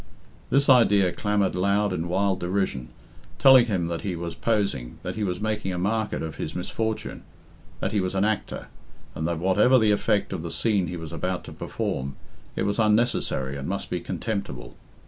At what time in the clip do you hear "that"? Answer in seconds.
3.85-4.01, 5.03-5.13, 7.81-7.91, 9.27-9.37